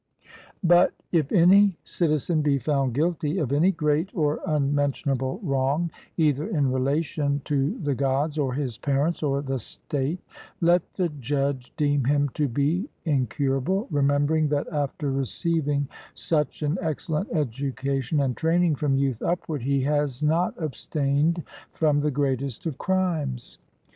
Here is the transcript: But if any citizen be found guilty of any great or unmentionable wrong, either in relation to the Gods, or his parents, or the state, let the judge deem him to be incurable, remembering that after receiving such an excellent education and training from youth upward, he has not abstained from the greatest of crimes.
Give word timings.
But 0.63 0.93
if 1.11 1.31
any 1.31 1.77
citizen 1.83 2.41
be 2.41 2.57
found 2.57 2.95
guilty 2.95 3.37
of 3.37 3.51
any 3.53 3.71
great 3.71 4.09
or 4.15 4.39
unmentionable 4.47 5.39
wrong, 5.43 5.91
either 6.17 6.47
in 6.47 6.71
relation 6.71 7.39
to 7.45 7.77
the 7.77 7.93
Gods, 7.93 8.39
or 8.39 8.55
his 8.55 8.79
parents, 8.79 9.21
or 9.21 9.43
the 9.43 9.59
state, 9.59 10.17
let 10.59 10.93
the 10.95 11.09
judge 11.09 11.71
deem 11.77 12.05
him 12.05 12.29
to 12.29 12.47
be 12.47 12.89
incurable, 13.05 13.87
remembering 13.91 14.47
that 14.47 14.67
after 14.69 15.11
receiving 15.11 15.87
such 16.15 16.63
an 16.63 16.79
excellent 16.81 17.29
education 17.31 18.19
and 18.21 18.35
training 18.35 18.73
from 18.73 18.95
youth 18.95 19.21
upward, 19.21 19.61
he 19.61 19.81
has 19.81 20.23
not 20.23 20.55
abstained 20.59 21.43
from 21.73 21.99
the 21.99 22.09
greatest 22.09 22.65
of 22.65 22.79
crimes. 22.79 23.59